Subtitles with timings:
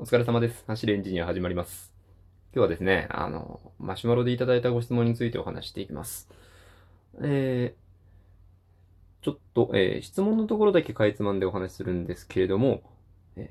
[0.00, 0.62] お疲れ様です。
[0.68, 1.92] 走るエンジニア始まります。
[2.54, 6.28] 今日はですね、あの、マシュマロでいただいたご質問についてお話していきます。
[7.20, 12.82] えー、ちょっと、えー質問のところだけかいつまんでお話しするんですけれども、
[13.34, 13.50] え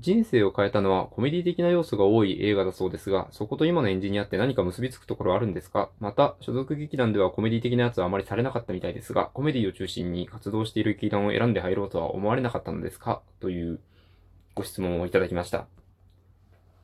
[0.00, 5.90] ー人生を変えたのはコメディ的な要素が多い映画だそうですが、そこと今のエンジニアって何か結びつくところあるんですか？
[6.00, 13.20] また、所属劇団ではコメディ的なやつはあまりされなかったみたいですが、コメディを中心に活動している劇団を選んで入ろうとは思われなかったのですか？
[13.38, 13.80] という
[14.54, 15.66] ご質問をいただきました。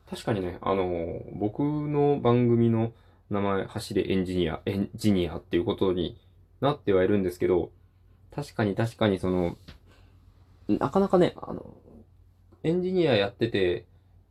[0.09, 2.93] 確かにね、あの、僕の番組の
[3.29, 6.19] 名前、走れエンジニア、エンジニアっていうことに
[6.61, 7.71] なってはいるんですけど、
[8.33, 9.57] 確かに確かにその、
[10.67, 11.75] なかなかね、あの、
[12.63, 13.85] エンジニアやってて、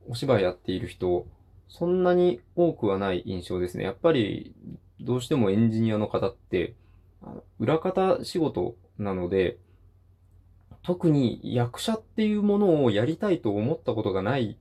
[0.09, 1.27] お芝居やっている人、
[1.69, 3.85] そんなに多くはない印象ですね。
[3.85, 4.55] やっぱり、
[5.01, 6.75] どうしてもエンジニアの方って、
[7.59, 9.59] 裏方仕事なので、
[10.89, 14.57] 特に役者っていうものをやりたいと思ったことがない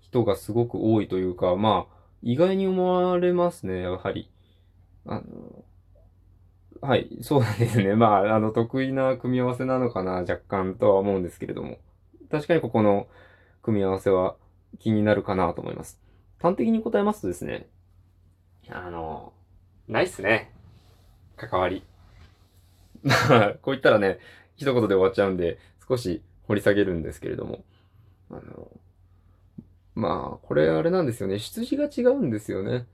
[0.00, 4.30] 人がすごく多いというか、まあ、意外に思われますね、やはり。
[5.06, 5.22] あの、
[6.82, 7.94] はい、そうなんですね。
[7.94, 11.78] まあ、あの、得意な組み合わせなのかな、若干とは思うんですけれども。
[12.30, 13.06] 確かにここの
[13.62, 14.36] 組み合わせは
[14.78, 15.98] 気になるかなと思います。
[16.38, 17.66] 端的に答えますとですね、
[18.68, 19.32] あの、
[19.88, 20.52] ないっすね。
[21.38, 21.82] 関わり。
[23.02, 24.18] まあ、こう言ったらね、
[24.56, 27.64] 一言で終わっちゃうんで、少し掘り下げるんですけれども。
[28.30, 28.70] あの、
[29.94, 31.38] まあ、これあれなんですよね。
[31.38, 32.86] 出自が違うんですよね。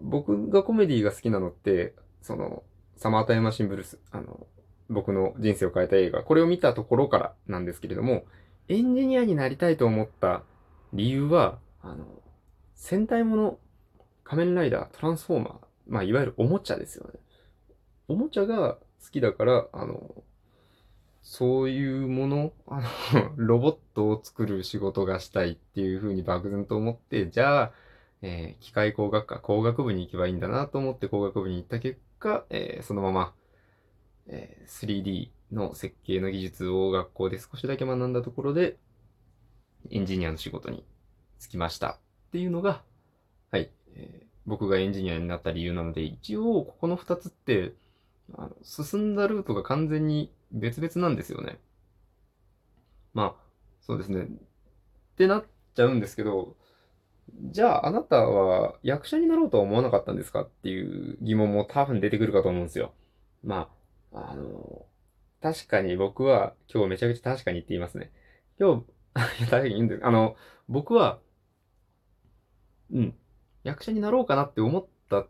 [0.00, 2.62] 僕がコメディが好きなのって、その、
[2.96, 4.46] サマータイムマシンブルース、あの、
[4.88, 8.24] 僕の人生を変えた映画、これを見たところからなんですけれども、
[8.68, 10.42] エンジニアになりたいと思った
[10.92, 12.06] 理由は、あの、
[12.74, 13.58] 戦隊もの、
[14.24, 15.54] 仮面ライダー、トランスフォーマー、
[15.88, 17.18] まあ、いわゆるおもちゃですよね。
[18.08, 20.22] おもちゃが好きだから、あの、
[21.30, 22.88] そういうもの、あの、
[23.36, 27.72] ロボットを作る仕事がしたいっていうふうに漠然と思って、じゃあ、
[28.22, 33.34] えー機械工学科、工学部に行けばいいんだなと思って工学部に行った結果、えーそのまま、
[34.28, 38.78] えー 3D の設計の技術を学校で少しだけ学んだところで、
[39.90, 40.84] エンジニアの仕事に
[41.40, 41.98] 就きましたっ
[42.32, 42.82] ていうのが、
[43.50, 47.74] はい、えー僕がエンジニアになった理由なので、一応ここの2つって、
[48.34, 51.58] あの進んだルートが完全に別々なんですよね。
[53.14, 53.42] まあ、
[53.80, 54.22] そうですね。
[54.22, 54.26] っ
[55.16, 55.44] てなっ
[55.74, 56.56] ちゃうんですけど、
[57.50, 62.92] じゃああなたは役者になろうとは思わなかったんですかっていう疑問も多分出てくるかと思うんですよ。
[63.44, 63.68] ま
[64.12, 64.86] あ、あの、
[65.40, 68.12] 確かに僕は今日めちゃくちゃ確かに言っていますね。
[68.58, 70.00] 今日、確かに言うんだよ。
[70.04, 70.36] あの、
[70.68, 71.18] 僕は、
[72.92, 73.14] うん、
[73.64, 75.26] 役者になろうかなって思った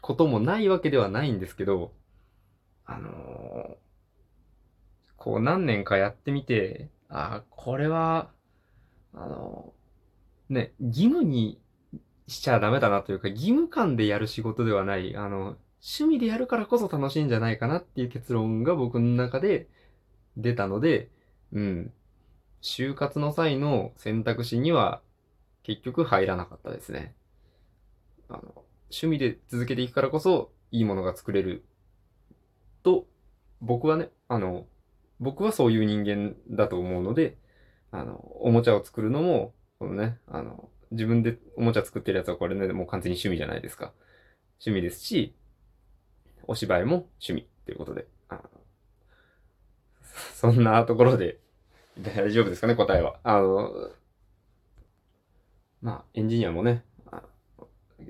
[0.00, 1.92] こともないわけではないんですけど、
[2.84, 3.59] あの
[5.20, 8.30] こう何年かやってみて、あこれは、
[9.12, 9.74] あの
[10.48, 11.60] ね、義務に
[12.26, 19.68] しちゃダメだなというか、義務感でやる仕事ではない、あの、趣味でやるからこそ楽しいんじゃないかなっていう結論が僕の中で
[20.38, 21.10] 出たので、
[21.52, 21.92] うん。
[22.62, 25.02] 就活の際の選択肢には
[25.64, 27.14] 結局入らなかったですね。
[28.30, 28.40] あの、
[28.90, 31.62] 趣味で続けていくからこそいいものが作れる
[32.82, 33.04] と、
[33.60, 34.64] 僕はね、あの、
[35.20, 37.36] 僕はそういう人間だと思うので、
[37.92, 43.92] あの、おもちゃを作るのも、このね、あの、自分でおもちゃ作ってるやつはこれね、もう完全に趣味じゃないですか。
[44.64, 45.34] 趣味ですし、
[46.46, 48.06] お芝居も趣味ということで、
[50.34, 51.38] そんなところで
[51.98, 53.18] 大丈夫ですかね、答えは。
[53.22, 53.90] あの、
[55.82, 56.82] まあ、エンジニアもね、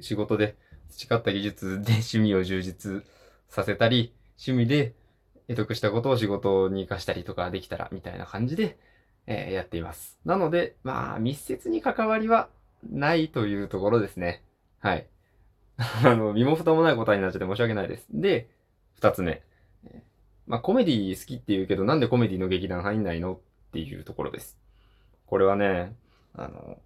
[0.01, 0.57] 仕事で
[0.89, 3.05] 培った技術で趣味を充実
[3.49, 4.95] させたり、趣味で
[5.51, 8.79] 得得したことを仕事に活かしたりとかできたら、みたいな感じで、
[9.27, 10.19] えーやっています。
[10.25, 12.49] なので、まあ、密接に関わりは
[12.89, 14.45] ないというところですね。
[14.79, 15.07] はい。
[16.05, 18.07] あの、身も蓋もない答えになっちゃって申し訳ないです。
[18.11, 18.49] で、
[18.95, 19.43] 二つ目。
[20.47, 23.39] まあ、コメディ好きって言うけど、なんでコメディの劇団入んないのっ
[23.73, 24.59] ていうところです。
[25.27, 25.95] これはね、
[26.35, 26.79] あの、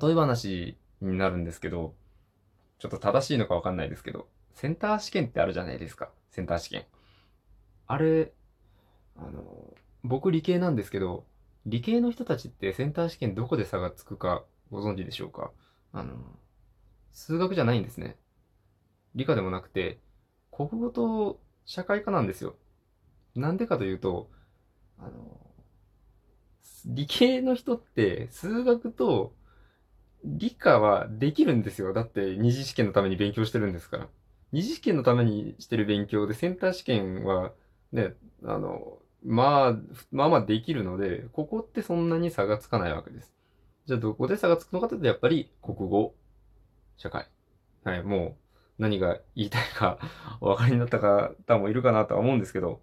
[0.00, 1.94] 例え話になるんですけど、
[2.78, 6.10] ちょっと正しいのかわかんないですけど、センター試験ってあるじゃないですか。
[6.30, 6.86] センター試験。
[7.86, 8.32] あれ、
[9.16, 11.26] あの、僕理系なんですけど、
[11.66, 15.52] 理系の人たちってセンター試験どこで差がつくかご存知でしょうか？
[15.92, 16.14] あの、
[17.12, 18.16] 数学じゃないんですね。
[19.14, 20.00] 理科でもなくて、
[20.50, 22.56] 国語と社会科なんですよ。
[23.34, 24.30] なんでかというと、
[24.98, 25.40] あの、
[26.86, 29.34] 理系の人って数学と
[30.24, 31.92] 理科はできるんですよ。
[31.92, 34.08] だって二次試験のために勉強してるんですから。
[34.52, 37.52] 二次試験のためにしてる勉強でセンター試験は
[37.90, 38.14] ね、
[38.44, 39.76] あの、まあ、
[40.10, 43.32] まあまあできるので、ここってそんなに差がつかないわけです。
[43.86, 46.14] じゃあどこで差がつくのかというと、やっぱり国語、
[46.96, 47.28] 社会。
[47.84, 48.36] はい、も
[48.78, 49.98] う何が言いたいか
[50.40, 52.80] お分かりになった方もいるかなとは思うんですけど、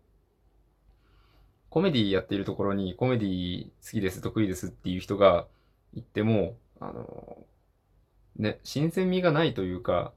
[1.70, 5.48] コメディやっているところにコメディ好きです、得意ですっていう人が
[5.94, 7.46] いっても、あの、
[8.38, 10.14] ね、新鮮味がないというか、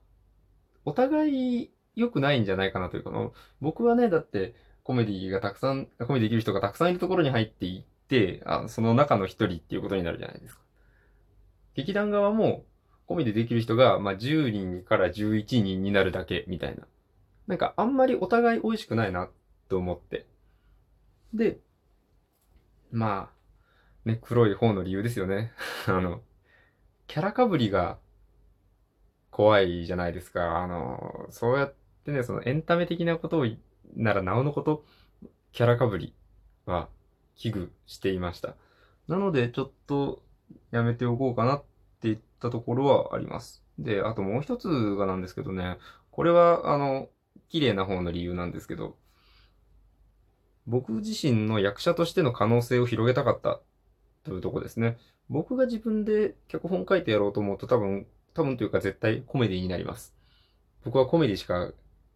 [0.85, 3.11] お互い良くないんじゃないかなというか、
[3.61, 10.63] 僕はね、だってコメディがたくさん、コメディできる人がたくさんいるところに入っていって、あその中の一人っていうことになるじゃないですか。
[11.75, 12.65] 劇団側も
[13.07, 16.87] コメディできる人が、まあ、10人から11人になるだけみたいな。
[17.47, 19.29] なんかあんまりお互い美味しくないな
[19.69, 20.27] と思って。
[21.35, 21.59] で、
[22.91, 25.53] まあ、ね、黒い方の理由ですよね。
[25.87, 26.23] あの、
[27.07, 27.99] キャラかぶりが
[29.33, 30.59] 怖いじゃないですか。
[30.59, 31.75] あの、そうやっ
[32.05, 33.47] てね、そのエンタメ的なことを
[33.97, 34.85] ならなおのこと、
[35.53, 36.15] キャラかぶり
[36.67, 36.89] は
[37.37, 38.55] 危惧していました。
[39.09, 40.23] なので、ちょっと
[40.71, 41.65] やめておこうかなって
[42.09, 43.65] 言ったところはあります。
[43.79, 45.79] で、あともう一つがなんですけどね、
[46.11, 47.09] これは、あの、
[47.49, 48.97] 綺麗な方の理由なんですけど、
[50.67, 53.61] 僕自身の役者としての可能性を広げたかった
[54.25, 54.99] というとこですね。
[55.31, 60.15] 僕が自分で脚本書いてやろうと思うと多分、多分というか絶対コメディになります。
[60.85, 61.73] 僕はコメディしか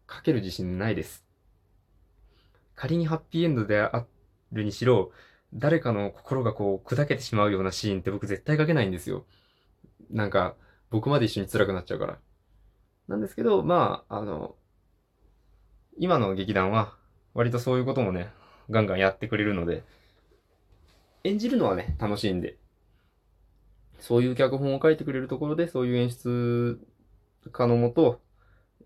[0.09, 1.25] 書ける自信ないです。
[2.75, 4.05] 仮にハッピーエンドであ
[4.51, 5.11] るにしろ、
[5.53, 9.25] 誰かの心がこう砕けてしまうようなシーンって僕絶対書けないんですよ。
[10.11, 10.55] なんか、
[10.89, 12.19] 僕まで一緒に辛くなっちゃうから。
[13.07, 14.55] なんですけど、まあ、あの、
[15.97, 16.95] 今の劇団は、
[17.33, 18.29] 割とそういうこともね、
[18.69, 19.83] ガンガンやってくれるので、
[21.23, 22.57] 演じるのはね、楽しいんで、
[23.99, 26.79] そういう脚本を書いてくれるところで、そういう演出
[27.51, 28.21] 家のもと、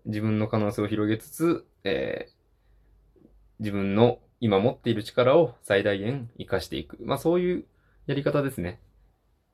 [0.04, 3.26] 自分の可能性を広げつつ、えー、
[3.60, 6.98] 自分の今持っている力を最大限活かしていく。
[7.02, 7.64] まあそういう
[8.06, 8.80] やり方ですね。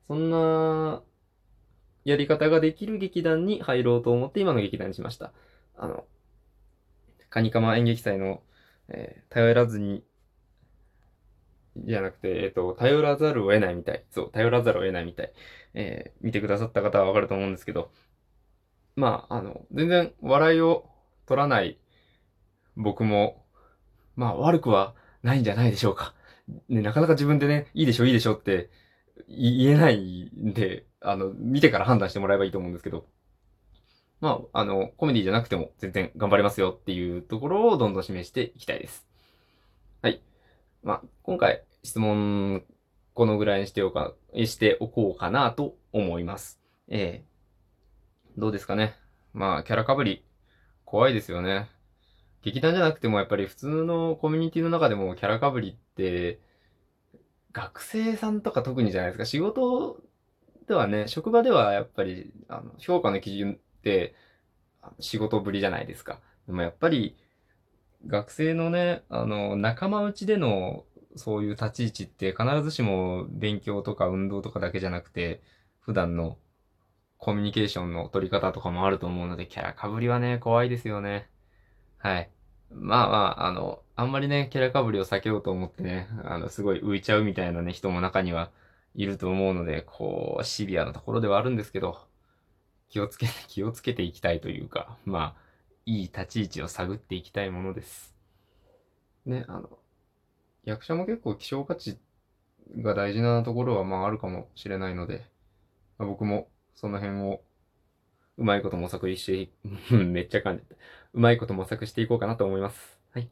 [0.07, 1.03] そんな
[2.05, 5.31] やり方ができる劇団に入ろうと思って今の劇団にしました。
[5.77, 6.05] あの、
[7.29, 8.41] カニカマ演劇祭の、
[8.87, 10.03] えー、頼らずに、
[11.85, 14.05] じゃなくて、えっ、ー、と、頼らざるを得ないみたい。
[14.11, 15.33] そう、頼らざるを得ないみたい。
[15.73, 17.91] えー、見てくださった方はわかると思うんですけど、
[18.95, 20.89] まあ、あの、全然笑いを
[21.25, 21.79] 取らない
[22.75, 23.45] 僕も、
[24.15, 26.13] まあ悪くはないんじゃないでしょうか。
[26.67, 28.69] ね、なかなか自分でね、いいでしょ、いいでしょって
[29.27, 33.05] 言えないんで、あの、見てから判断してもらえばいいと思うんですけど、
[34.21, 39.07] まあ、あの、コメディじゃなくても全然頑張れますよっていうところをどんどん示していきたいです。
[40.01, 40.21] はい。
[40.83, 42.63] まあ、今回質問
[43.13, 44.13] このぐらいにしておか、
[44.45, 46.59] しておこうかなと思います。
[46.87, 48.95] えー、どうですかね。
[49.33, 50.23] まあ、キャラかぶり、
[50.85, 51.69] 怖いですよね。
[52.41, 56.39] 劇団じゃなくてもやっぱり普通のコミュニティの中でもキャラかぶりって、
[57.51, 59.25] 学生さんとか特にじゃないですか。
[59.25, 60.01] 仕事
[60.67, 64.15] ではね、職場ではやっぱり、あの、評価の基準って、
[64.99, 66.21] 仕事ぶりじゃないですか。
[66.47, 67.17] でもやっぱり、
[68.07, 70.85] 学生のね、あの、仲間内での
[71.15, 75.41] そういう立ち位置って必ずしも勉強とか運動とかだけじゃなくて、
[75.79, 76.37] 普段の
[77.17, 81.29] コミュニケーションの取り方とかもあると思うので、キャラかぶりはね、怖いですよね。
[81.97, 82.29] はい。
[82.71, 88.51] まあまあ、あの、あんまりね、キャラかぶりを避けようと思ってね、あの、すごい浮いちゃうみたいなね、人も中には
[88.95, 92.07] いると思うので、こう、シビアなところではあるんですけど、
[92.89, 95.41] 気をつけ、 気をつけていきたいというか、まあ、
[95.85, 98.15] いい立ち位置を探っていきたいものです。
[99.25, 99.79] ね、あの、
[100.69, 101.97] 役者も結構希少価値
[102.77, 105.25] が大事なところはまああるかもしれないので、
[105.97, 107.41] まあ、僕もその辺を
[108.37, 109.51] うまいこと模索して、
[109.95, 110.75] めっちゃ感じた。
[111.13, 112.99] うまいこと模索していこうかなと思います。
[113.11, 113.29] はい。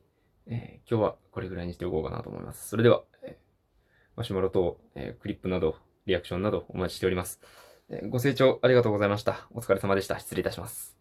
[0.47, 2.67] えー、今日はこれぐらいにしておこうかなと思います。
[2.67, 3.37] それでは、え
[4.15, 5.77] マシュマロと、えー、クリップなど、
[6.07, 7.39] リアクションなどお待ちしております。
[7.89, 9.47] えー、ご清聴ありがとうございました。
[9.51, 10.19] お疲れ様でした。
[10.19, 10.96] 失礼いたします。